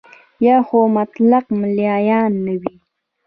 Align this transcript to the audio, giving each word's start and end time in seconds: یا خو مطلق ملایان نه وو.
یا 0.45 0.57
خو 0.67 0.79
مطلق 0.97 1.45
ملایان 1.61 2.31
نه 2.45 2.53
وو. 2.61 2.73